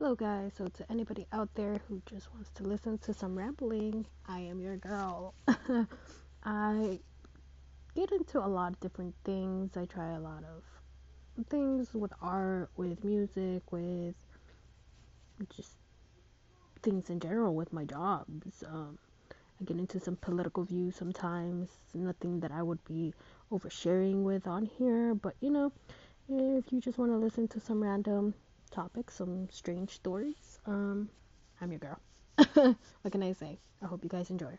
Hello, 0.00 0.14
guys. 0.14 0.52
So, 0.56 0.68
to 0.68 0.92
anybody 0.92 1.26
out 1.32 1.52
there 1.56 1.80
who 1.88 2.00
just 2.06 2.32
wants 2.32 2.50
to 2.50 2.62
listen 2.62 2.98
to 2.98 3.12
some 3.12 3.36
rambling, 3.36 4.06
I 4.28 4.38
am 4.38 4.60
your 4.60 4.76
girl. 4.76 5.34
I 6.44 7.00
get 7.96 8.12
into 8.12 8.38
a 8.38 8.46
lot 8.46 8.74
of 8.74 8.78
different 8.78 9.16
things. 9.24 9.76
I 9.76 9.86
try 9.86 10.14
a 10.14 10.20
lot 10.20 10.44
of 10.44 11.46
things 11.46 11.92
with 11.92 12.12
art, 12.22 12.70
with 12.76 13.02
music, 13.02 13.72
with 13.72 14.14
just 15.56 15.72
things 16.80 17.10
in 17.10 17.18
general 17.18 17.56
with 17.56 17.72
my 17.72 17.84
jobs. 17.84 18.62
Um, 18.64 18.98
I 19.60 19.64
get 19.64 19.78
into 19.78 19.98
some 19.98 20.14
political 20.14 20.62
views 20.62 20.94
sometimes. 20.94 21.70
Nothing 21.92 22.38
that 22.38 22.52
I 22.52 22.62
would 22.62 22.84
be 22.84 23.14
oversharing 23.50 24.22
with 24.22 24.46
on 24.46 24.64
here, 24.64 25.16
but 25.16 25.34
you 25.40 25.50
know, 25.50 25.72
if 26.28 26.72
you 26.72 26.80
just 26.80 26.98
want 26.98 27.10
to 27.10 27.18
listen 27.18 27.48
to 27.48 27.58
some 27.58 27.82
random 27.82 28.34
topics, 28.68 29.14
some 29.14 29.48
strange 29.50 29.90
stories, 29.90 30.58
um, 30.66 31.08
I'm 31.60 31.72
your 31.72 31.80
girl. 31.80 31.98
what 33.02 33.12
can 33.12 33.22
I 33.22 33.32
say? 33.32 33.58
I 33.82 33.86
hope 33.86 34.04
you 34.04 34.10
guys 34.10 34.30
enjoy. 34.30 34.58